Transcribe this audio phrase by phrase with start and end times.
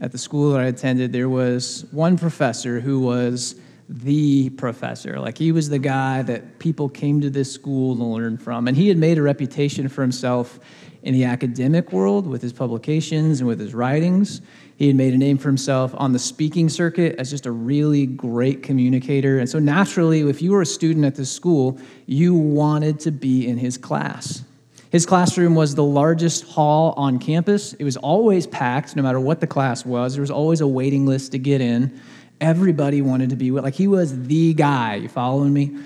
[0.00, 3.56] at the school that I attended, there was one professor who was
[3.88, 5.18] the professor.
[5.18, 8.68] Like he was the guy that people came to this school to learn from.
[8.68, 10.60] And he had made a reputation for himself
[11.02, 14.40] in the academic world with his publications and with his writings.
[14.76, 18.06] He had made a name for himself on the speaking circuit as just a really
[18.06, 19.38] great communicator.
[19.38, 23.48] And so, naturally, if you were a student at this school, you wanted to be
[23.48, 24.44] in his class.
[24.90, 27.74] His classroom was the largest hall on campus.
[27.74, 30.14] It was always packed, no matter what the class was.
[30.14, 32.00] There was always a waiting list to get in.
[32.40, 34.96] Everybody wanted to be with, like, he was the guy.
[34.96, 35.76] You following me?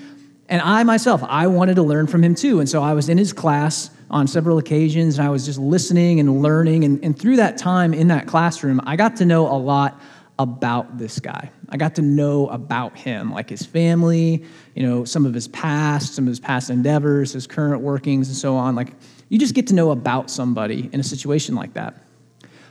[0.47, 2.59] And I myself, I wanted to learn from him too.
[2.59, 6.19] And so I was in his class on several occasions and I was just listening
[6.19, 6.83] and learning.
[6.83, 9.99] And, and through that time in that classroom, I got to know a lot
[10.43, 11.49] about this guy.
[11.69, 14.43] I got to know about him, like his family,
[14.75, 18.37] you know, some of his past, some of his past endeavors, his current workings, and
[18.37, 18.75] so on.
[18.75, 18.89] Like,
[19.29, 21.95] you just get to know about somebody in a situation like that.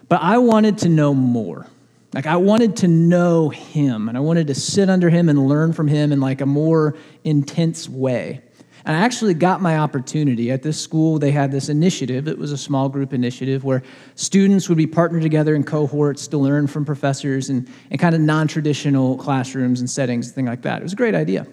[0.08, 1.66] But I wanted to know more.
[2.14, 5.73] Like, I wanted to know him, and I wanted to sit under him and learn
[5.73, 8.42] from him in like a more intense way.
[8.85, 10.51] And I actually got my opportunity.
[10.51, 12.27] At this school, they had this initiative.
[12.27, 13.83] It was a small group initiative where
[14.15, 18.21] students would be partnered together in cohorts to learn from professors and, and kind of
[18.21, 20.80] non traditional classrooms and settings, thing like that.
[20.80, 21.47] It was a great idea.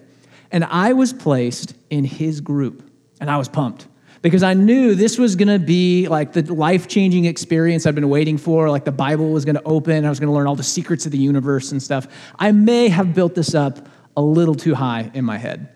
[0.50, 3.86] And I was placed in his group, and I was pumped
[4.22, 8.08] because I knew this was going to be like the life changing experience I've been
[8.08, 8.68] waiting for.
[8.68, 11.06] Like the Bible was going to open, I was going to learn all the secrets
[11.06, 12.06] of the universe and stuff.
[12.38, 15.68] I may have built this up a little too high in my head.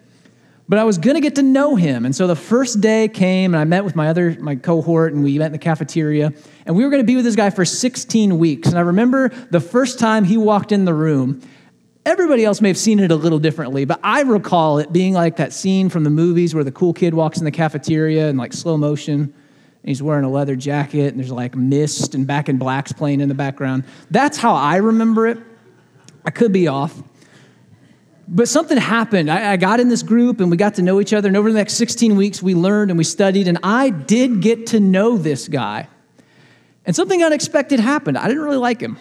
[0.67, 2.07] But I was going to get to know him.
[2.07, 5.23] And so the first day came and I met with my other my cohort and
[5.23, 6.33] we met in the cafeteria
[6.65, 8.69] and we were going to be with this guy for 16 weeks.
[8.69, 11.43] And I remember the first time he walked in the room,
[12.07, 15.37] everybody else may have seen it a little differently, but I recall it being like
[15.37, 18.55] that scene from the movies where the cool kid walks in the cafeteria in like
[18.55, 22.57] slow motion and he's wearing a leather jacket and there's like mist and back in
[22.57, 23.85] black's playing in the background.
[24.11, 25.39] That's how I remember it.
[26.25, 27.03] I could be off.
[28.27, 29.31] But something happened.
[29.31, 31.29] I, I, got in this group and we got to know each other.
[31.29, 33.49] And over the next 16 weeks, we learned and we studied.
[33.49, 35.89] And I did get to know this guy.
[36.87, 38.17] And something unexpected happened.
[38.17, 38.99] I didn't really like him.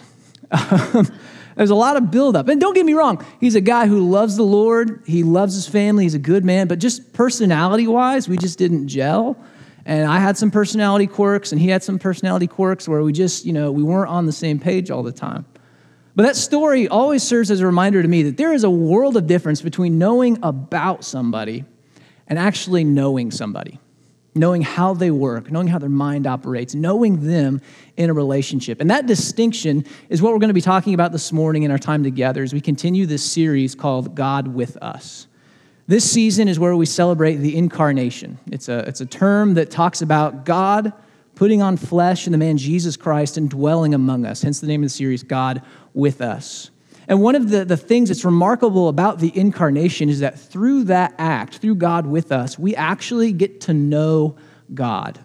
[1.56, 2.48] There's a lot of buildup.
[2.48, 5.68] And don't get me wrong, he's a guy who loves the Lord, he loves his
[5.68, 6.66] family, he's a good man.
[6.66, 9.36] But just personality wise, we just didn't gel.
[9.86, 13.44] And I had some personality quirks, and he had some personality quirks where we just,
[13.44, 15.44] you know, we weren't on the same page all the time.
[16.16, 19.16] But that story always serves as a reminder to me that there is a world
[19.16, 21.64] of difference between knowing about somebody
[22.28, 23.80] and actually knowing somebody,
[24.34, 27.60] knowing how they work, knowing how their mind operates, knowing them
[27.96, 28.80] in a relationship.
[28.80, 31.78] And that distinction is what we're going to be talking about this morning in our
[31.78, 35.26] time together as we continue this series called God with Us.
[35.86, 38.38] This season is where we celebrate the incarnation.
[38.50, 40.92] It's a, it's a term that talks about God
[41.34, 44.82] putting on flesh in the man Jesus Christ and dwelling among us, hence the name
[44.82, 45.62] of the series, God
[45.92, 46.70] with us.
[47.06, 51.14] And one of the, the things that's remarkable about the incarnation is that through that
[51.18, 54.36] act, through God with us, we actually get to know
[54.72, 55.18] God.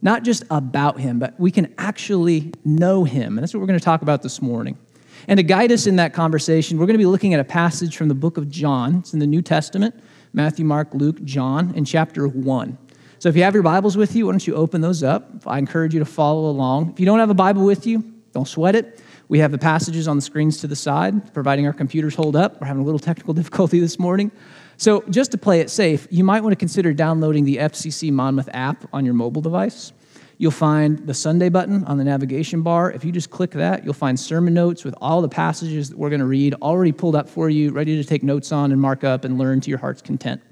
[0.00, 3.36] Not just about Him, but we can actually know Him.
[3.36, 4.78] And that's what we're going to talk about this morning.
[5.26, 7.96] And to guide us in that conversation, we're going to be looking at a passage
[7.96, 8.96] from the book of John.
[8.96, 9.94] It's in the New Testament
[10.32, 12.76] Matthew, Mark, Luke, John, in chapter 1.
[13.24, 15.46] So if you have your Bibles with you, why don't you open those up?
[15.46, 16.90] I encourage you to follow along.
[16.90, 19.00] If you don't have a Bible with you, don't sweat it.
[19.28, 22.60] We have the passages on the screens to the side, providing our computers hold up.
[22.60, 24.30] We're having a little technical difficulty this morning.
[24.76, 28.50] So, just to play it safe, you might want to consider downloading the FCC Monmouth
[28.52, 29.94] app on your mobile device.
[30.36, 32.92] You'll find the Sunday button on the navigation bar.
[32.92, 36.10] If you just click that, you'll find sermon notes with all the passages that we're
[36.10, 39.02] going to read already pulled up for you, ready to take notes on and mark
[39.02, 40.42] up and learn to your heart's content.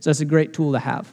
[0.00, 1.12] So, that's a great tool to have.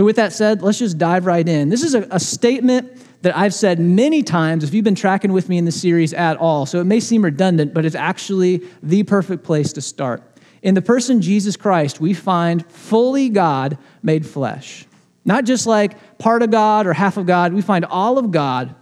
[0.00, 1.68] So, with that said, let's just dive right in.
[1.68, 5.50] This is a, a statement that I've said many times if you've been tracking with
[5.50, 6.64] me in the series at all.
[6.64, 10.22] So it may seem redundant, but it's actually the perfect place to start.
[10.62, 14.86] In the person Jesus Christ, we find fully God made flesh.
[15.26, 18.74] Not just like part of God or half of God, we find all of God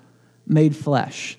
[0.46, 1.36] made flesh.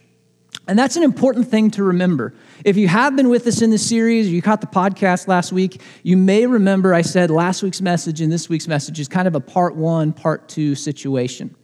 [0.69, 2.31] And that's an important thing to remember.
[2.63, 5.51] If you have been with us in this series, or you caught the podcast last
[5.51, 9.27] week, you may remember I said last week's message and this week's message is kind
[9.27, 11.55] of a part one, part two situation.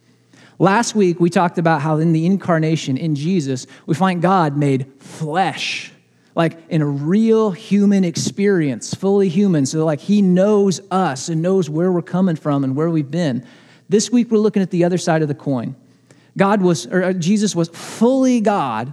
[0.58, 4.90] Last week, we talked about how in the incarnation, in Jesus, we find God made
[4.98, 5.92] flesh,
[6.34, 9.66] like in a real human experience, fully human.
[9.66, 13.46] So, like, He knows us and knows where we're coming from and where we've been.
[13.88, 15.76] This week, we're looking at the other side of the coin.
[16.36, 18.92] God was, or uh, Jesus was fully God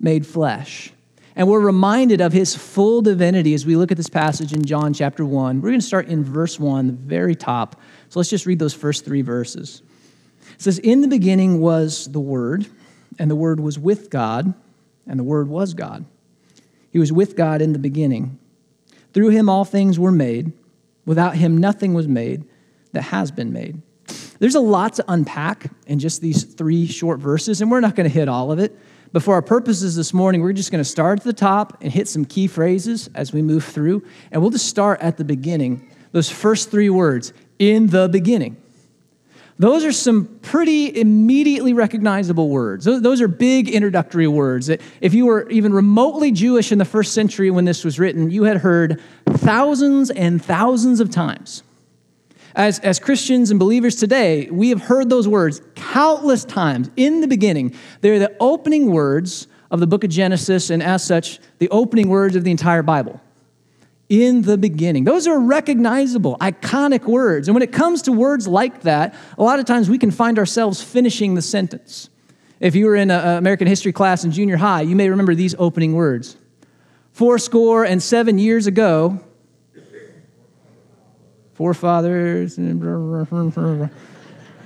[0.00, 0.92] made flesh.
[1.34, 4.92] And we're reminded of his full divinity as we look at this passage in John
[4.92, 5.60] chapter 1.
[5.60, 7.80] We're going to start in verse 1, the very top.
[8.10, 9.82] So let's just read those first three verses.
[10.54, 12.66] It says, In the beginning was the Word,
[13.18, 14.52] and the Word was with God,
[15.06, 16.04] and the Word was God.
[16.90, 18.38] He was with God in the beginning.
[19.14, 20.52] Through him, all things were made.
[21.06, 22.44] Without him, nothing was made
[22.92, 23.80] that has been made.
[24.42, 28.08] There's a lot to unpack in just these three short verses, and we're not going
[28.08, 28.76] to hit all of it.
[29.12, 31.92] But for our purposes this morning, we're just going to start at the top and
[31.92, 34.02] hit some key phrases as we move through.
[34.32, 35.88] And we'll just start at the beginning.
[36.10, 38.56] Those first three words, in the beginning.
[39.60, 42.84] Those are some pretty immediately recognizable words.
[42.84, 47.14] Those are big introductory words that, if you were even remotely Jewish in the first
[47.14, 51.62] century when this was written, you had heard thousands and thousands of times.
[52.54, 57.28] As, as Christians and believers today, we have heard those words countless times in the
[57.28, 57.74] beginning.
[58.00, 62.36] They're the opening words of the book of Genesis, and as such, the opening words
[62.36, 63.20] of the entire Bible
[64.10, 65.04] in the beginning.
[65.04, 67.48] Those are recognizable, iconic words.
[67.48, 70.38] And when it comes to words like that, a lot of times we can find
[70.38, 72.10] ourselves finishing the sentence.
[72.60, 75.54] If you were in an American history class in junior high, you may remember these
[75.58, 76.36] opening words.
[77.12, 79.24] Four score and seven years ago,
[81.62, 82.58] forefathers.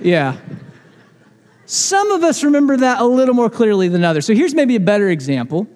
[0.01, 0.35] Yeah.
[1.67, 4.25] Some of us remember that a little more clearly than others.
[4.25, 5.67] So here's maybe a better example.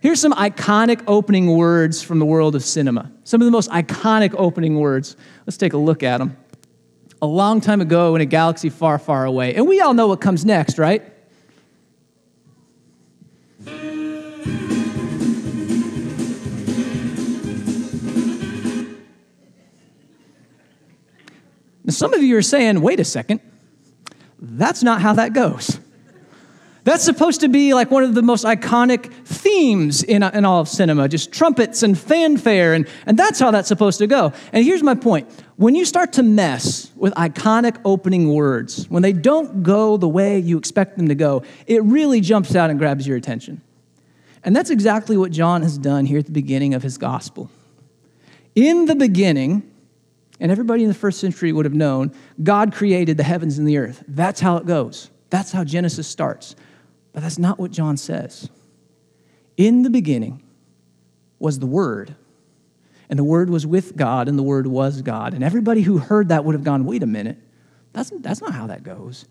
[0.00, 3.12] Here's some iconic opening words from the world of cinema.
[3.22, 5.16] Some of the most iconic opening words.
[5.46, 6.36] Let's take a look at them.
[7.22, 9.54] A long time ago in a galaxy far, far away.
[9.54, 11.04] And we all know what comes next, right?
[21.88, 23.40] Now, some of you are saying, wait a second,
[24.38, 25.80] that's not how that goes.
[26.84, 30.68] That's supposed to be like one of the most iconic themes in, in all of
[30.68, 34.34] cinema, just trumpets and fanfare, and, and that's how that's supposed to go.
[34.52, 39.14] And here's my point when you start to mess with iconic opening words, when they
[39.14, 43.06] don't go the way you expect them to go, it really jumps out and grabs
[43.06, 43.62] your attention.
[44.44, 47.50] And that's exactly what John has done here at the beginning of his gospel.
[48.54, 49.62] In the beginning,
[50.40, 52.12] and everybody in the first century would have known,
[52.42, 54.04] God created the heavens and the earth.
[54.06, 55.10] That's how it goes.
[55.30, 56.54] That's how Genesis starts.
[57.12, 58.48] But that's not what John says.
[59.56, 60.42] In the beginning
[61.38, 62.14] was the Word,
[63.10, 65.34] and the Word was with God, and the Word was God.
[65.34, 67.38] And everybody who heard that would have gone, wait a minute,
[67.92, 69.26] that's, that's not how that goes.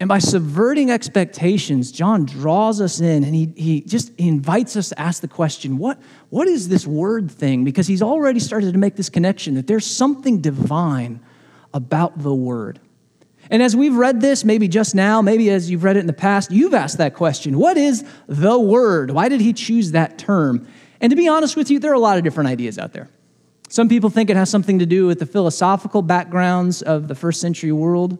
[0.00, 4.98] And by subverting expectations, John draws us in and he, he just invites us to
[4.98, 6.00] ask the question what,
[6.30, 7.64] what is this word thing?
[7.64, 11.20] Because he's already started to make this connection that there's something divine
[11.74, 12.80] about the word.
[13.50, 16.12] And as we've read this, maybe just now, maybe as you've read it in the
[16.14, 19.10] past, you've asked that question What is the Word?
[19.10, 20.68] Why did he choose that term?
[21.00, 23.08] And to be honest with you, there are a lot of different ideas out there.
[23.68, 27.40] Some people think it has something to do with the philosophical backgrounds of the first
[27.40, 28.18] century world.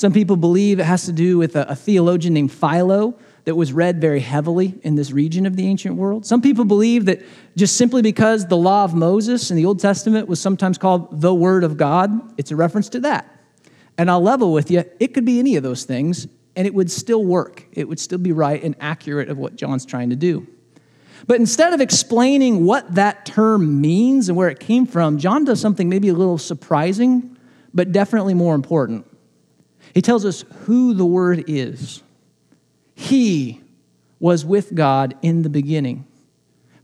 [0.00, 3.70] Some people believe it has to do with a, a theologian named Philo that was
[3.70, 6.24] read very heavily in this region of the ancient world.
[6.24, 7.20] Some people believe that
[7.54, 11.34] just simply because the law of Moses in the Old Testament was sometimes called the
[11.34, 13.30] Word of God, it's a reference to that.
[13.98, 16.26] And I'll level with you, it could be any of those things,
[16.56, 17.66] and it would still work.
[17.72, 20.46] It would still be right and accurate of what John's trying to do.
[21.26, 25.60] But instead of explaining what that term means and where it came from, John does
[25.60, 27.36] something maybe a little surprising,
[27.74, 29.04] but definitely more important.
[29.94, 32.02] He tells us who the Word is.
[32.94, 33.60] He
[34.18, 36.06] was with God in the beginning.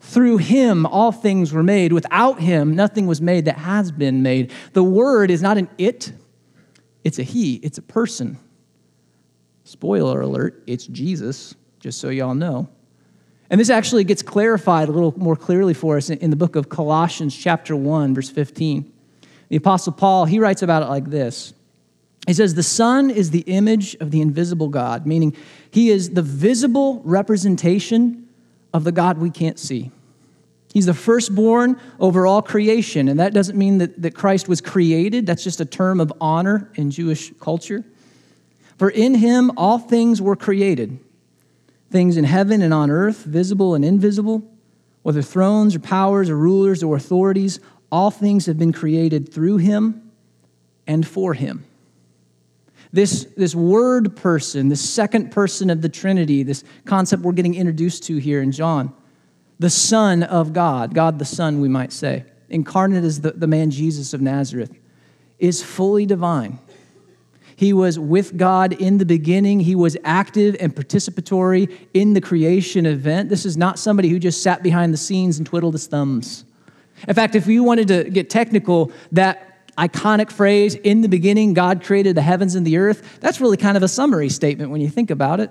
[0.01, 1.93] Through him, all things were made.
[1.93, 4.53] Without him, nothing was made that has been made.
[4.73, 6.13] The Word is not an it,
[7.05, 8.39] it's a he, it's a person.
[9.65, 12.69] Spoiler alert, it's Jesus, just so y'all know.
[13.51, 16.69] And this actually gets clarified a little more clearly for us in the book of
[16.69, 18.93] Colossians, chapter 1, verse 15.
[19.49, 21.53] The Apostle Paul, he writes about it like this.
[22.27, 25.37] He says, The Son is the image of the invisible God, meaning
[25.71, 28.29] he is the visible representation
[28.75, 29.91] of the God we can't see.
[30.73, 33.09] He's the firstborn over all creation.
[33.09, 36.71] And that doesn't mean that, that Christ was created, that's just a term of honor
[36.75, 37.85] in Jewish culture.
[38.77, 40.99] For in him all things were created
[41.91, 44.43] things in heaven and on earth, visible and invisible,
[45.03, 47.61] whether thrones or powers or rulers or authorities,
[47.93, 50.11] all things have been created through him
[50.87, 51.65] and for him.
[52.97, 58.05] This, this word person, this second person of the Trinity, this concept we're getting introduced
[58.05, 58.91] to here in John
[59.59, 63.71] the Son of God, God the Son, we might say, incarnate as the, the man
[63.71, 64.75] Jesus of Nazareth,
[65.39, 66.59] is fully divine.
[67.55, 69.61] He was with God in the beginning.
[69.61, 73.29] He was active and participatory in the creation event.
[73.29, 76.47] This is not somebody who just sat behind the scenes and twiddled his thumbs.
[77.07, 79.46] In fact, if you wanted to get technical, that
[79.77, 83.77] iconic phrase, in the beginning, God created the heavens and the earth, that's really kind
[83.77, 85.51] of a summary statement when you think about it.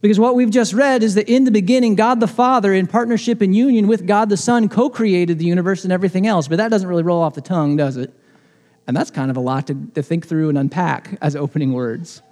[0.00, 3.42] Because what we've just read is that in the beginning, God the Father, in partnership
[3.42, 6.48] and union with God the Son, co created the universe and everything else.
[6.48, 8.12] But that doesn't really roll off the tongue, does it?
[8.86, 12.22] And that's kind of a lot to, to think through and unpack as opening words.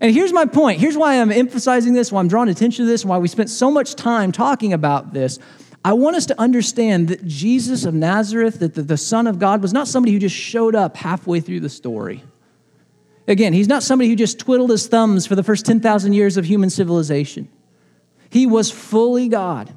[0.00, 0.80] And here's my point.
[0.80, 3.70] Here's why I'm emphasizing this, why I'm drawing attention to this, why we spent so
[3.70, 5.40] much time talking about this.
[5.84, 9.62] I want us to understand that Jesus of Nazareth, that the, the Son of God,
[9.62, 12.22] was not somebody who just showed up halfway through the story.
[13.26, 16.46] Again, he's not somebody who just twiddled his thumbs for the first 10,000 years of
[16.46, 17.48] human civilization.
[18.30, 19.76] He was fully God.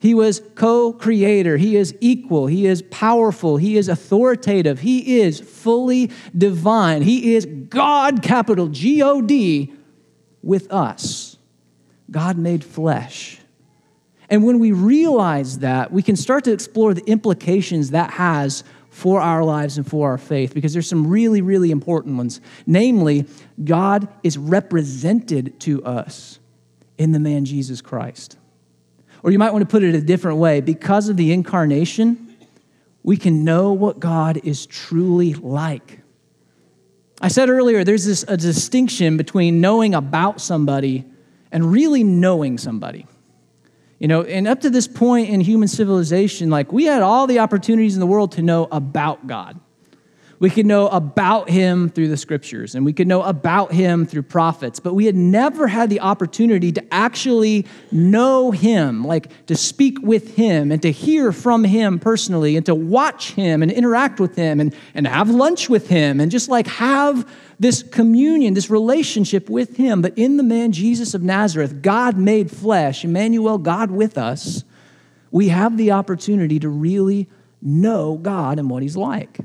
[0.00, 1.56] He was co creator.
[1.56, 2.46] He is equal.
[2.46, 3.56] He is powerful.
[3.56, 4.80] He is authoritative.
[4.80, 7.02] He is fully divine.
[7.02, 9.72] He is God, capital G O D,
[10.42, 11.36] with us.
[12.10, 13.40] God made flesh.
[14.30, 19.20] And when we realize that, we can start to explore the implications that has for
[19.20, 22.40] our lives and for our faith because there's some really, really important ones.
[22.66, 23.26] Namely,
[23.62, 26.38] God is represented to us
[26.98, 28.36] in the man Jesus Christ.
[29.22, 32.36] Or you might want to put it a different way because of the incarnation,
[33.02, 36.00] we can know what God is truly like.
[37.20, 41.04] I said earlier, there's this a distinction between knowing about somebody
[41.50, 43.06] and really knowing somebody.
[43.98, 47.40] You know, and up to this point in human civilization, like we had all the
[47.40, 49.58] opportunities in the world to know about God.
[50.40, 54.22] We could know about him through the scriptures and we could know about him through
[54.22, 59.98] prophets, but we had never had the opportunity to actually know him, like to speak
[60.00, 64.36] with him and to hear from him personally and to watch him and interact with
[64.36, 69.50] him and, and have lunch with him and just like have this communion, this relationship
[69.50, 70.00] with him.
[70.00, 74.64] But in the man Jesus of Nazareth, God made flesh, Emmanuel, God with us,
[75.30, 77.28] we have the opportunity to really
[77.60, 79.38] know God and what he's like.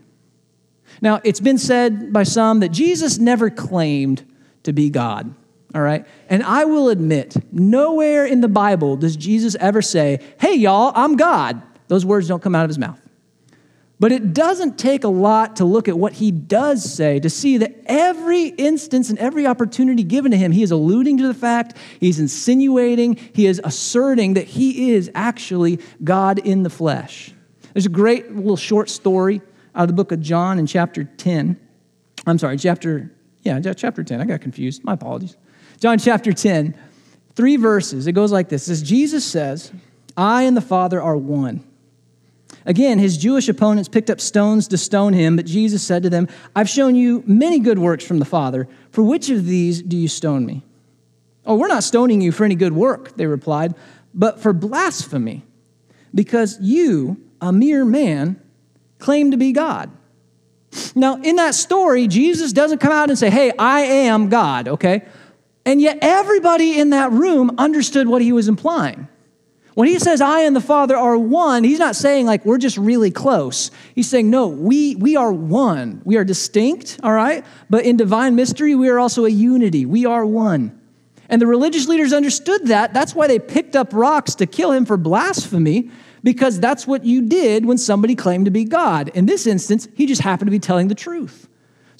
[1.02, 4.24] Now, it's been said by some that Jesus never claimed
[4.62, 5.34] to be God,
[5.74, 6.06] all right?
[6.30, 11.16] And I will admit, nowhere in the Bible does Jesus ever say, hey, y'all, I'm
[11.16, 11.62] God.
[11.88, 13.02] Those words don't come out of his mouth.
[14.04, 17.60] But it doesn't take a lot to look at what he does say to see
[17.60, 21.78] that every instance and every opportunity given to him, he is alluding to the fact,
[22.02, 27.32] he's insinuating, he is asserting that he is actually God in the flesh.
[27.72, 29.42] There's a great little short story
[29.74, 31.58] out of the book of John in chapter 10.
[32.28, 33.10] I'm sorry, chapter,
[33.44, 34.20] yeah, chapter 10.
[34.20, 34.84] I got confused.
[34.84, 35.38] My apologies.
[35.80, 36.76] John chapter 10,
[37.36, 38.06] three verses.
[38.06, 38.64] It goes like this.
[38.64, 39.72] It says, Jesus says,
[40.18, 41.64] I and the Father are one.
[42.66, 46.28] Again, his Jewish opponents picked up stones to stone him, but Jesus said to them,
[46.56, 48.68] I've shown you many good works from the Father.
[48.92, 50.64] For which of these do you stone me?
[51.46, 53.76] Oh, we're not stoning you for any good work, they replied,
[54.14, 55.44] but for blasphemy,
[56.16, 58.40] because you, a mere man,
[59.00, 59.92] claim to be God.
[60.96, 65.06] Now, in that story, Jesus doesn't come out and say, Hey, I am God, okay?
[65.66, 69.08] And yet, everybody in that room understood what he was implying.
[69.76, 72.78] When he says, I and the Father are one, he's not saying like we're just
[72.78, 73.72] really close.
[73.96, 76.02] He's saying, no, we, we are one.
[76.06, 77.44] We are distinct, all right?
[77.70, 79.86] But in divine mystery, we are also a unity.
[79.86, 80.80] We are one.
[81.28, 82.94] And the religious leaders understood that.
[82.94, 85.90] That's why they picked up rocks to kill him for blasphemy
[86.22, 89.10] because that's what you did when somebody claimed to be God.
[89.10, 91.48] In this instance, he just happened to be telling the truth.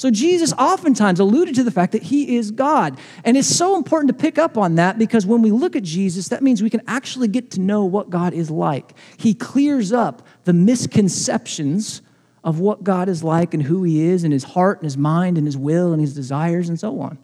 [0.04, 3.00] So Jesus oftentimes alluded to the fact that he is God.
[3.24, 6.28] And it's so important to pick up on that because when we look at Jesus,
[6.28, 8.96] that means we can actually get to know what God is like.
[9.16, 12.02] He clears up the misconceptions
[12.44, 15.38] of what God is like and who he is and his heart and his mind
[15.38, 17.18] and his will and his desires and so on.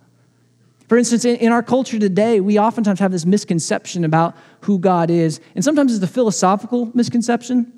[0.88, 5.42] For instance, in, our culture today, we oftentimes have this misconception about who God is,
[5.54, 7.78] and sometimes it's a philosophical misconception.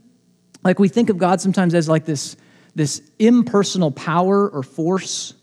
[0.64, 2.38] Like we think of God sometimes as like this,
[2.76, 5.34] this impersonal power or force,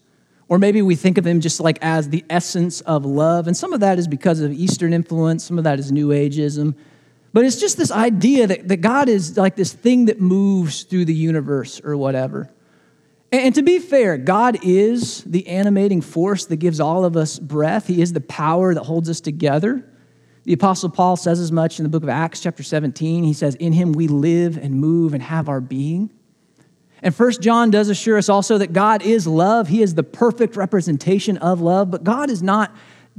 [0.48, 3.46] or maybe we think of him just like as the essence of love.
[3.46, 6.74] And some of that is because of Eastern influence, some of that is New Ageism.
[7.32, 11.04] But it's just this idea that, that God is like this thing that moves through
[11.04, 12.50] the universe or whatever.
[13.30, 17.86] And to be fair, God is the animating force that gives all of us breath.
[17.86, 19.84] He is the power that holds us together.
[20.44, 23.24] The Apostle Paul says as much in the book of Acts, chapter 17.
[23.24, 26.08] He says, In him we live and move and have our being.
[27.02, 29.68] And First John does assure us also that God is love.
[29.68, 32.74] He is the perfect representation of love, but God is not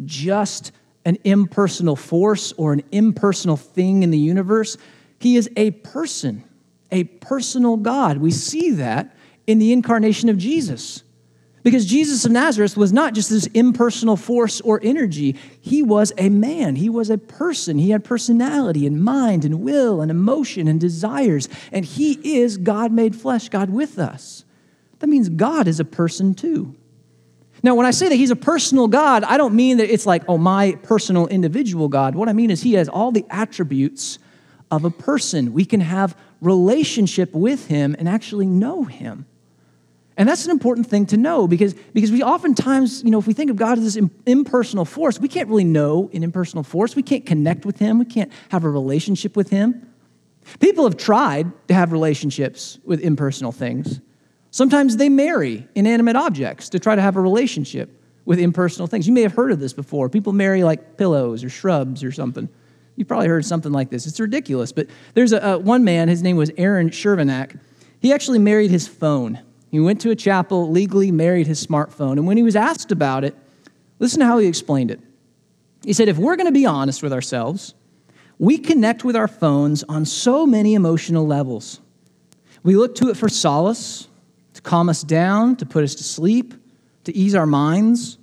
[0.06, 0.72] just
[1.06, 4.78] an impersonal force or an impersonal thing in the universe.
[5.20, 6.44] He is a person,
[6.92, 8.18] a personal God.
[8.18, 9.16] We see that
[9.48, 11.04] in the incarnation of Jesus.
[11.64, 15.36] Because Jesus of Nazareth was not just this impersonal force or energy.
[15.60, 16.76] He was a man.
[16.76, 17.78] He was a person.
[17.78, 21.50] He had personality and mind and will and emotion and desires.
[21.72, 24.46] And he is God made flesh, God with us.
[25.00, 26.76] That means God is a person too.
[27.62, 30.24] Now, when I say that he's a personal God, I don't mean that it's like,
[30.30, 32.16] oh, my personal individual God.
[32.16, 34.18] What I mean is he has all the attributes
[34.72, 35.52] of a person.
[35.52, 39.26] We can have relationship with him and actually know him.
[40.20, 43.32] And that's an important thing to know because, because we oftentimes, you know, if we
[43.34, 46.94] think of God as this impersonal force, we can't really know an impersonal force.
[46.94, 48.00] We can't connect with him.
[48.00, 49.88] We can't have a relationship with him.
[50.60, 54.02] People have tried to have relationships with impersonal things.
[54.52, 59.08] Sometimes they marry inanimate objects to try to have a relationship with impersonal things.
[59.08, 60.10] You may have heard of this before.
[60.10, 62.50] People marry like pillows or shrubs or something.
[62.98, 64.06] You've probably heard something like this.
[64.06, 64.74] It's ridiculous.
[64.74, 67.58] But there's a, a one man, his name was Aaron Chervenak.
[68.02, 69.40] He actually married his phone.
[69.70, 72.14] He went to a chapel, legally married his smartphone.
[72.14, 73.36] And when he was asked about it,
[74.00, 75.00] listen to how he explained it.
[75.84, 77.74] He said, If we're going to be honest with ourselves,
[78.40, 81.82] we connect with our phones on so many emotional levels.
[82.64, 84.08] We look to it for solace,
[84.54, 86.54] to calm us down, to put us to sleep,
[87.04, 88.18] to ease our minds.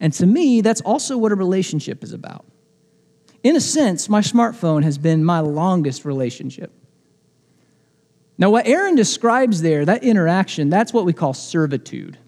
[0.00, 2.44] And to me, that's also what a relationship is about.
[3.42, 6.72] In a sense, my smartphone has been my longest relationship.
[8.38, 12.18] Now, what Aaron describes there, that interaction, that's what we call servitude.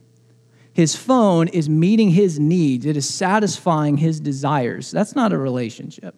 [0.72, 4.90] His phone is meeting his needs, it is satisfying his desires.
[4.90, 6.14] That's not a relationship.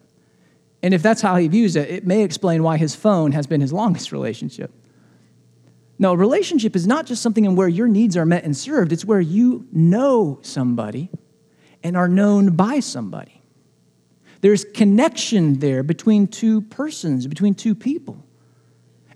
[0.83, 3.61] And if that's how he views it, it may explain why his phone has been
[3.61, 4.71] his longest relationship.
[5.99, 8.91] No, a relationship is not just something in where your needs are met and served,
[8.91, 11.09] it's where you know somebody
[11.83, 13.41] and are known by somebody.
[14.41, 18.25] There's connection there between two persons, between two people.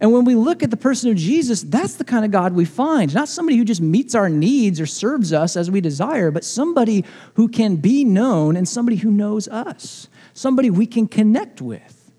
[0.02, 2.66] And when we look at the person of Jesus, that's the kind of God we
[2.66, 3.14] find.
[3.14, 7.06] Not somebody who just meets our needs or serves us as we desire, but somebody
[7.36, 12.12] who can be known and somebody who knows us, somebody we can connect with.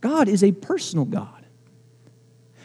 [0.00, 1.46] God is a personal God.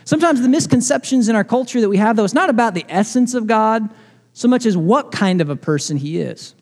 [0.03, 3.34] Sometimes the misconceptions in our culture that we have, though, it's not about the essence
[3.34, 3.89] of God
[4.34, 6.55] so much as what kind of a person he is.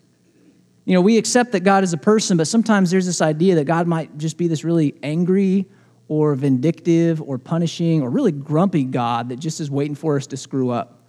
[0.85, 3.65] You know, we accept that God is a person, but sometimes there's this idea that
[3.65, 5.65] God might just be this really angry
[6.07, 10.37] or vindictive or punishing or really grumpy God that just is waiting for us to
[10.37, 10.99] screw up.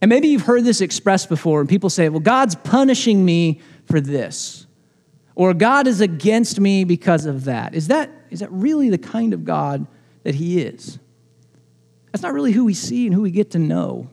[0.00, 4.00] And maybe you've heard this expressed before, and people say, well, God's punishing me for
[4.00, 4.66] this.
[5.34, 7.74] Or God is against me because of that.
[7.74, 9.86] Is that, is that really the kind of God
[10.22, 10.98] that He is?
[12.12, 14.08] That's not really who we see and who we get to know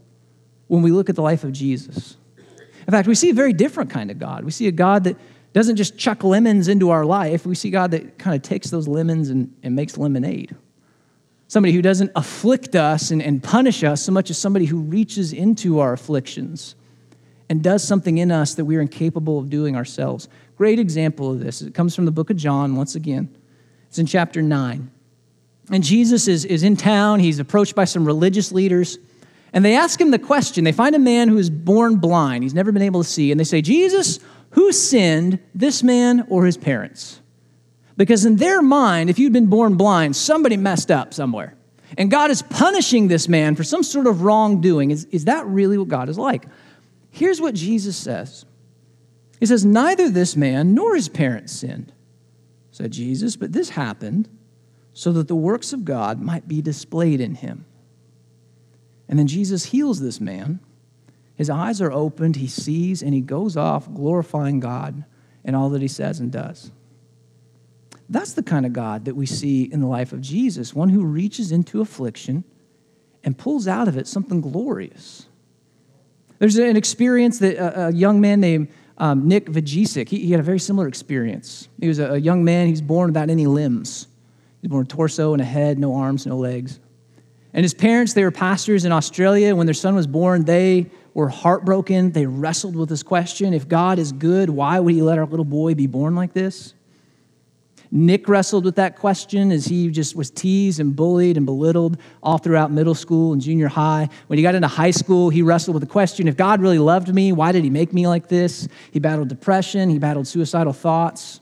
[0.67, 2.17] when we look at the life of Jesus.
[2.85, 4.45] In fact, we see a very different kind of God.
[4.45, 5.17] We see a God that
[5.53, 8.87] doesn't just chuck lemons into our life, we see God that kind of takes those
[8.87, 10.55] lemons and, and makes lemonade.
[11.47, 15.31] Somebody who doesn't afflict us and, and punish us so much as somebody who reaches
[15.31, 16.75] into our afflictions
[17.49, 20.27] and does something in us that we're incapable of doing ourselves.
[20.57, 21.61] Great example of this.
[21.61, 23.35] It comes from the book of John once again.
[23.87, 24.91] It's in chapter 9.
[25.71, 27.19] And Jesus is, is in town.
[27.19, 28.97] He's approached by some religious leaders.
[29.53, 30.63] And they ask him the question.
[30.63, 32.43] They find a man who is born blind.
[32.43, 33.31] He's never been able to see.
[33.31, 34.19] And they say, Jesus,
[34.51, 37.21] who sinned, this man or his parents?
[37.95, 41.55] Because in their mind, if you'd been born blind, somebody messed up somewhere.
[41.97, 44.91] And God is punishing this man for some sort of wrongdoing.
[44.91, 46.45] Is, is that really what God is like?
[47.09, 48.45] Here's what Jesus says
[49.39, 51.91] He says, Neither this man nor his parents sinned,
[52.71, 54.29] said Jesus, but this happened
[54.93, 57.65] so that the works of God might be displayed in him.
[59.07, 60.59] And then Jesus heals this man.
[61.37, 65.05] His eyes are opened, he sees, and he goes off glorifying God
[65.43, 66.71] in all that he says and does.
[68.09, 71.05] That's the kind of God that we see in the life of Jesus, one who
[71.05, 72.43] reaches into affliction
[73.23, 75.27] and pulls out of it something glorious.
[76.39, 80.43] There's an experience that a, young man named um, Nick Vujicic, he, he, had a
[80.43, 81.67] very similar experience.
[81.79, 84.07] He was a, a young man, he's born without any limbs.
[84.61, 86.79] He's born a torso and a head, no arms, no legs.
[87.53, 89.55] And his parents, they were pastors in Australia.
[89.55, 92.11] When their son was born, they were heartbroken.
[92.11, 95.43] They wrestled with this question if God is good, why would he let our little
[95.43, 96.75] boy be born like this?
[97.89, 102.37] Nick wrestled with that question as he just was teased and bullied and belittled all
[102.37, 104.09] throughout middle school and junior high.
[104.27, 107.11] When he got into high school, he wrestled with the question if God really loved
[107.11, 108.67] me, why did he make me like this?
[108.91, 111.39] He battled depression, he battled suicidal thoughts.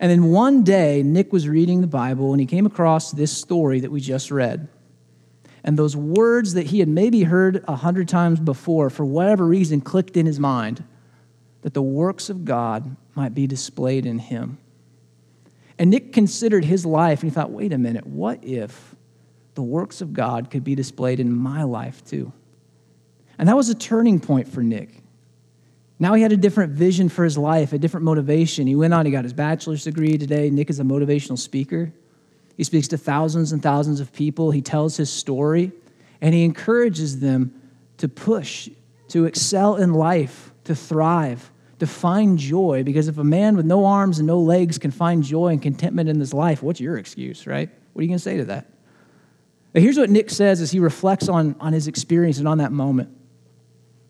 [0.00, 3.78] And then one day, Nick was reading the Bible and he came across this story
[3.78, 4.66] that we just read.
[5.64, 9.80] And those words that he had maybe heard a hundred times before, for whatever reason,
[9.80, 10.82] clicked in his mind
[11.62, 14.58] that the works of God might be displayed in him.
[15.78, 18.94] And Nick considered his life and he thought, wait a minute, what if
[19.54, 22.32] the works of God could be displayed in my life too?
[23.38, 25.02] And that was a turning point for Nick.
[25.98, 28.66] Now he had a different vision for his life, a different motivation.
[28.66, 30.50] He went on, he got his bachelor's degree today.
[30.50, 31.92] Nick is a motivational speaker.
[32.56, 34.50] He speaks to thousands and thousands of people.
[34.50, 35.72] He tells his story,
[36.20, 37.60] and he encourages them
[37.98, 38.68] to push,
[39.08, 42.82] to excel in life, to thrive, to find joy.
[42.84, 46.08] Because if a man with no arms and no legs can find joy and contentment
[46.08, 47.70] in this life, what's your excuse, right?
[47.92, 48.66] What are you going to say to that?
[49.72, 52.72] But here's what Nick says as he reflects on, on his experience and on that
[52.72, 53.16] moment.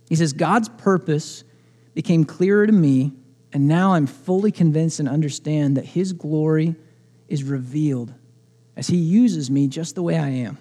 [0.08, 1.44] He says, God's purpose
[1.94, 3.12] became clearer to me,
[3.52, 6.74] and now I'm fully convinced and understand that his glory
[7.28, 8.12] is revealed
[8.76, 10.58] as he uses me just the way I am.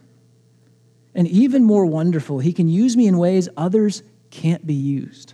[1.13, 5.33] And even more wonderful, he can use me in ways others can't be used.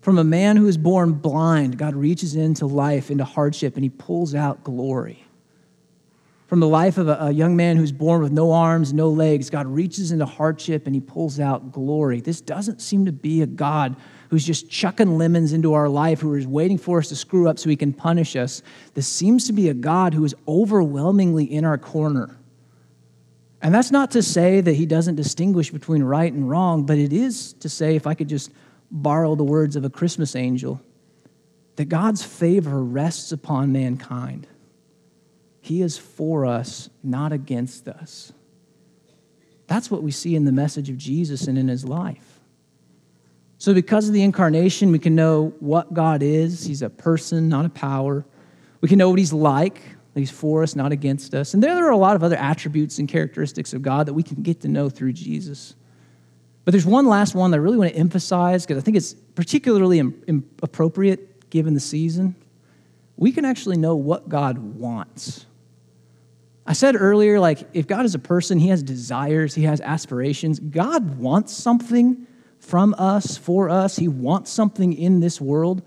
[0.00, 3.88] From a man who is born blind, God reaches into life, into hardship, and he
[3.88, 5.24] pulls out glory.
[6.46, 9.66] From the life of a, young man who's born with no arms, no legs, God
[9.66, 12.20] reaches into hardship and he pulls out glory.
[12.20, 13.96] This doesn't seem to be a God
[14.34, 17.58] who's just chucking lemons into our life, who is waiting for us to screw up
[17.58, 18.62] so he can punish us.
[18.94, 22.36] This seems to be a God who is overwhelmingly in our corner
[23.64, 27.14] and that's not to say that he doesn't distinguish between right and wrong, but it
[27.14, 28.52] is to say, if I could just
[28.90, 30.82] borrow the words of a Christmas angel,
[31.76, 34.46] that God's favor rests upon mankind.
[35.62, 38.34] He is for us, not against us.
[39.66, 42.33] That's what we see in the message of Jesus and in his life.
[43.64, 46.66] So, because of the incarnation, we can know what God is.
[46.66, 48.26] He's a person, not a power.
[48.82, 49.80] We can know what he's like.
[50.14, 51.54] He's for us, not against us.
[51.54, 54.42] And there, are a lot of other attributes and characteristics of God that we can
[54.42, 55.76] get to know through Jesus.
[56.66, 59.14] But there's one last one that I really want to emphasize because I think it's
[59.34, 60.12] particularly
[60.62, 62.36] appropriate given the season.
[63.16, 65.46] We can actually know what God wants.
[66.66, 70.60] I said earlier, like, if God is a person, he has desires, he has aspirations.
[70.60, 72.26] God wants something
[72.64, 73.96] from us, for us.
[73.96, 75.82] He wants something in this world.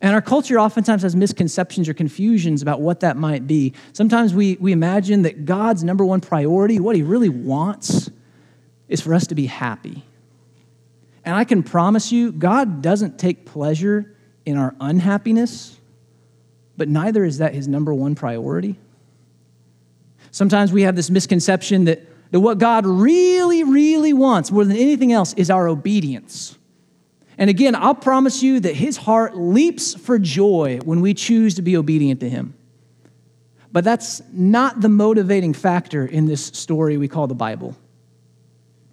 [0.00, 3.72] And our culture oftentimes has misconceptions or confusions about what that might be.
[3.92, 8.10] Sometimes we, we imagine that God's number one priority, what he really wants,
[8.88, 10.02] is for us to be happy.
[11.24, 15.78] And I can promise you, God doesn't take pleasure in our unhappiness,
[16.76, 18.78] but neither is that his number one priority.
[20.32, 22.02] Sometimes we have this misconception that,
[22.34, 26.58] that what God really, really wants more than anything else is our obedience.
[27.38, 31.62] And again, I'll promise you that his heart leaps for joy when we choose to
[31.62, 32.54] be obedient to him.
[33.70, 37.76] But that's not the motivating factor in this story we call the Bible.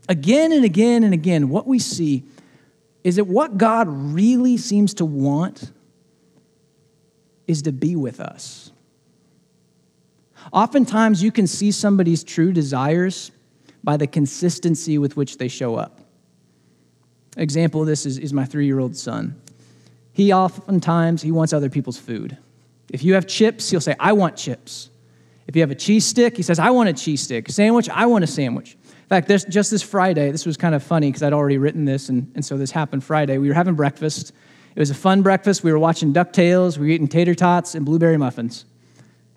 [0.07, 2.23] Again and again and again, what we see
[3.03, 5.71] is that what God really seems to want
[7.47, 8.71] is to be with us.
[10.51, 13.31] Oftentimes, you can see somebody's true desires
[13.83, 16.01] by the consistency with which they show up
[17.37, 19.39] example of this is, is my three-year-old son.
[20.13, 22.37] He oftentimes, he wants other people's food.
[22.89, 24.89] If you have chips, he'll say, I want chips.
[25.47, 27.49] If you have a cheese stick, he says, I want a cheese stick.
[27.49, 28.73] Sandwich, I want a sandwich.
[28.73, 31.85] In fact, this, just this Friday, this was kind of funny because I'd already written
[31.85, 33.37] this, and, and so this happened Friday.
[33.37, 34.33] We were having breakfast.
[34.75, 35.63] It was a fun breakfast.
[35.63, 36.77] We were watching DuckTales.
[36.77, 38.65] We were eating tater tots and blueberry muffins.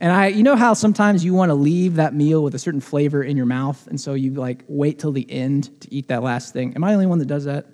[0.04, 2.82] And I, you know how sometimes you want to leave that meal with a certain
[2.82, 6.22] flavor in your mouth, and so you like wait till the end to eat that
[6.22, 6.74] last thing.
[6.74, 7.64] Am I the only one that does that?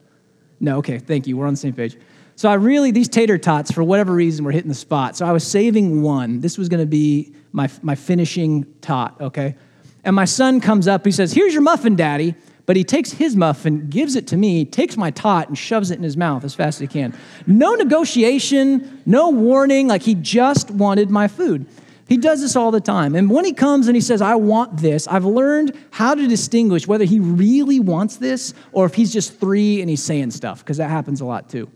[0.61, 1.37] No, okay, thank you.
[1.37, 1.97] We're on the same page.
[2.37, 5.17] So I really, these tater tots, for whatever reason, were hitting the spot.
[5.17, 6.39] So I was saving one.
[6.39, 9.57] This was going to be my, my finishing tot, okay?
[10.05, 11.05] And my son comes up.
[11.05, 12.37] He says, Here's your muffin, Daddy.
[12.65, 15.97] But he takes his muffin, gives it to me, takes my tot, and shoves it
[15.97, 17.13] in his mouth as fast as he can.
[17.49, 19.89] No negotiation, no warning.
[19.89, 21.67] Like he just wanted my food.
[22.11, 23.15] He does this all the time.
[23.15, 26.89] And when he comes and he says, I want this, I've learned how to distinguish
[26.89, 30.79] whether he really wants this or if he's just three and he's saying stuff, because
[30.79, 31.71] that happens a lot too.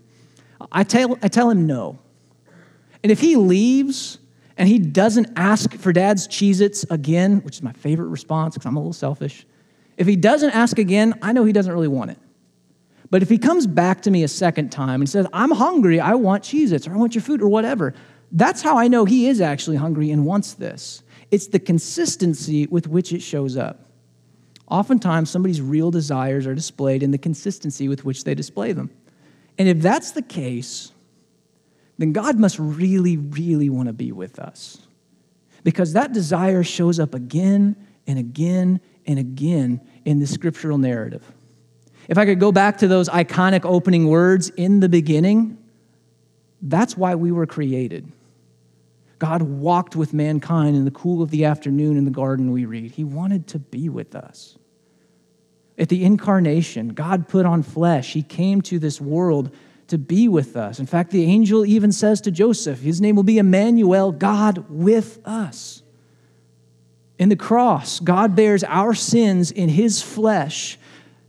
[0.73, 2.01] I tell, I tell him no.
[3.05, 4.19] And if he leaves
[4.57, 8.67] and he doesn't ask for dad's Cheez Its again, which is my favorite response because
[8.67, 9.47] I'm a little selfish,
[9.97, 12.19] if he doesn't ask again, I know he doesn't really want it.
[13.09, 16.15] But if he comes back to me a second time and says, I'm hungry, I
[16.15, 17.95] want Cheez Its, or I want your food, or whatever,
[18.33, 21.03] that's how I know he is actually hungry and wants this.
[21.31, 23.91] It's the consistency with which it shows up.
[24.69, 28.91] Oftentimes, somebody's real desires are displayed in the consistency with which they display them.
[29.59, 30.91] And if that's the case,
[31.99, 34.79] then God must really, really want to be with us.
[35.63, 41.31] Because that desire shows up again and again and again in the scriptural narrative.
[42.09, 45.59] If I could go back to those iconic opening words in the beginning,
[46.65, 48.11] that's why we were created.
[49.19, 52.93] God walked with mankind in the cool of the afternoon in the garden, we read.
[52.93, 54.59] He wanted to be with us.
[55.79, 58.13] At the incarnation, God put on flesh.
[58.13, 59.55] He came to this world
[59.89, 60.79] to be with us.
[60.79, 65.21] In fact, the angel even says to Joseph, His name will be Emmanuel, God with
[65.27, 65.83] us.
[67.19, 70.79] In the cross, God bears our sins in His flesh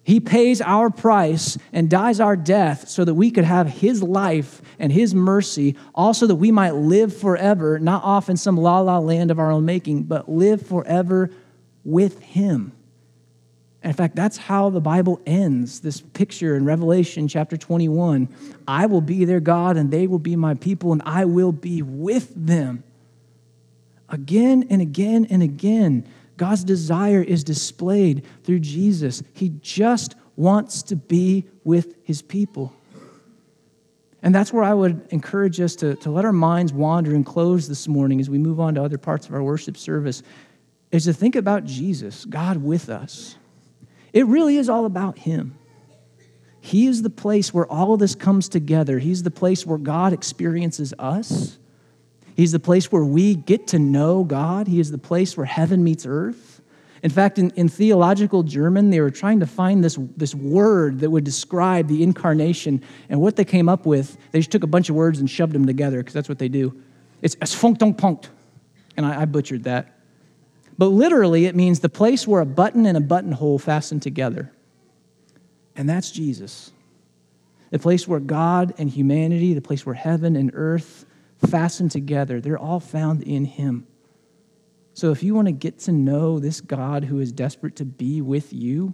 [0.05, 4.61] He pays our price and dies our death so that we could have His life
[4.77, 8.99] and His mercy, also that we might live forever, not off in some la la
[8.99, 11.31] land of our own making, but live forever
[11.83, 12.71] with Him.
[13.81, 18.29] And in fact, that's how the Bible ends this picture in Revelation chapter 21.
[18.67, 21.81] I will be their God, and they will be my people, and I will be
[21.81, 22.83] with them.
[24.07, 26.07] Again and again and again,
[26.37, 29.23] God's desire is displayed through Jesus.
[29.33, 32.73] He just wants to be with his people.
[34.21, 37.67] And that's where I would encourage us to, to let our minds wander and close
[37.67, 40.23] this morning as we move on to other parts of our worship service,
[40.91, 43.37] is to think about Jesus, God with us.
[44.13, 45.57] It really is all about him.
[46.59, 48.97] He is the place where all of this comes together.
[48.97, 51.59] He's the place where God experiences us.
[52.35, 54.67] He's the place where we get to know God.
[54.67, 56.61] He is the place where heaven meets earth.
[57.01, 61.09] In fact, in, in theological German, they were trying to find this, this word that
[61.09, 62.81] would describe the incarnation.
[63.09, 65.53] And what they came up with, they just took a bunch of words and shoved
[65.53, 66.81] them together, because that's what they do.
[67.21, 68.29] It's es punkt.
[68.97, 69.99] And I, I butchered that.
[70.77, 74.51] But literally, it means the place where a button and a buttonhole fasten together.
[75.75, 76.71] And that's Jesus.
[77.69, 81.05] The place where God and humanity, the place where heaven and earth
[81.47, 82.41] fastened together.
[82.41, 83.87] They're all found in Him.
[84.93, 88.21] So if you want to get to know this God who is desperate to be
[88.21, 88.93] with you,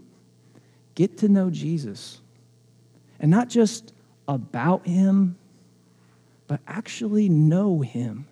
[0.95, 2.21] get to know Jesus.
[3.19, 3.93] And not just
[4.27, 5.37] about Him,
[6.47, 8.27] but actually know Him.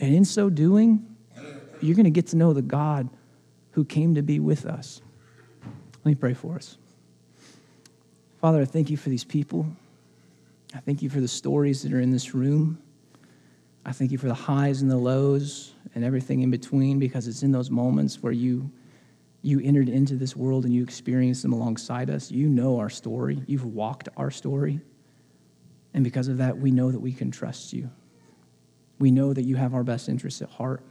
[0.00, 1.16] And in so doing,
[1.82, 3.08] you're going to get to know the God
[3.72, 5.02] who came to be with us.
[6.04, 6.78] Let me pray for us.
[8.40, 9.66] Father, I thank you for these people.
[10.74, 12.78] I thank you for the stories that are in this room.
[13.86, 17.44] I thank you for the highs and the lows and everything in between because it's
[17.44, 18.70] in those moments where you
[19.42, 22.32] you entered into this world and you experienced them alongside us.
[22.32, 23.40] You know our story.
[23.46, 24.80] You've walked our story.
[25.94, 27.88] And because of that, we know that we can trust you.
[28.98, 30.82] We know that you have our best interests at heart.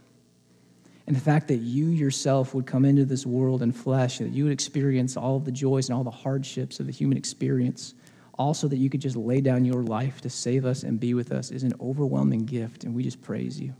[1.06, 4.44] And the fact that you yourself would come into this world in flesh, that you
[4.44, 7.92] would experience all of the joys and all the hardships of the human experience
[8.38, 11.32] also that you could just lay down your life to save us and be with
[11.32, 13.74] us is an overwhelming gift, and we just praise you.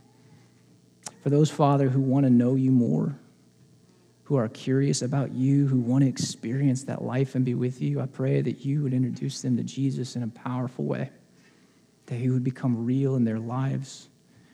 [1.21, 3.17] For those, Father, who want to know you more,
[4.23, 8.01] who are curious about you, who want to experience that life and be with you,
[8.01, 11.11] I pray that you would introduce them to Jesus in a powerful way,
[12.07, 14.09] that he would become real in their lives,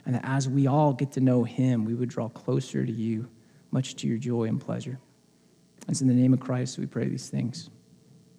[0.06, 3.28] and that as we all get to know him, we would draw closer to you,
[3.72, 5.00] much to your joy and pleasure.
[5.88, 7.70] It's in the name of Christ we pray these things.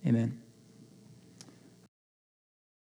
[0.06, 0.43] Amen.